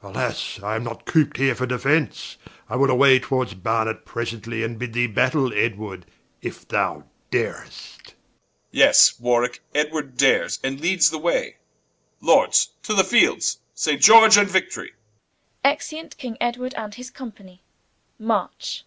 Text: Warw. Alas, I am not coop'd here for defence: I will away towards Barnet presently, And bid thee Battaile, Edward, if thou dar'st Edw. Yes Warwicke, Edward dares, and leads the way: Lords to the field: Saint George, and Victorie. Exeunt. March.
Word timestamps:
Warw. 0.00 0.12
Alas, 0.12 0.60
I 0.62 0.76
am 0.76 0.84
not 0.84 1.06
coop'd 1.06 1.38
here 1.38 1.56
for 1.56 1.66
defence: 1.66 2.36
I 2.70 2.76
will 2.76 2.88
away 2.88 3.18
towards 3.18 3.54
Barnet 3.54 4.04
presently, 4.04 4.62
And 4.62 4.78
bid 4.78 4.92
thee 4.92 5.08
Battaile, 5.08 5.52
Edward, 5.56 6.06
if 6.40 6.68
thou 6.68 7.02
dar'st 7.32 8.10
Edw. 8.10 8.14
Yes 8.70 9.14
Warwicke, 9.20 9.58
Edward 9.74 10.16
dares, 10.16 10.60
and 10.62 10.80
leads 10.80 11.10
the 11.10 11.18
way: 11.18 11.56
Lords 12.20 12.68
to 12.84 12.94
the 12.94 13.02
field: 13.02 13.42
Saint 13.74 14.00
George, 14.00 14.36
and 14.36 14.48
Victorie. 14.48 14.92
Exeunt. 15.64 16.14
March. 18.20 18.84